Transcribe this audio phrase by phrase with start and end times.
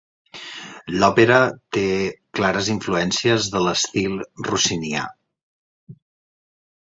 [1.01, 1.35] L'òpera
[1.77, 1.83] té
[2.39, 4.15] clares influències de l'estil
[4.49, 5.03] rossinià.